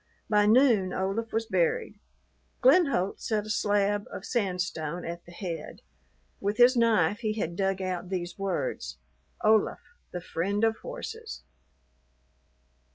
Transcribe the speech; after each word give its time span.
By 0.31 0.47
noon 0.47 0.93
Olaf 0.93 1.31
was 1.31 1.45
buried. 1.45 1.99
Glenholdt 2.63 3.21
set 3.21 3.45
a 3.45 3.51
slab 3.51 4.07
of 4.11 4.25
sandstone 4.25 5.05
at 5.05 5.23
the 5.27 5.31
head. 5.31 5.83
With 6.39 6.57
his 6.57 6.75
knife 6.75 7.19
he 7.19 7.33
had 7.33 7.55
dug 7.55 7.83
out 7.83 8.09
these 8.09 8.35
words 8.35 8.97
"Olaf. 9.43 9.77
The 10.09 10.21
friend 10.21 10.63
of 10.63 10.77
horses." 10.77 11.43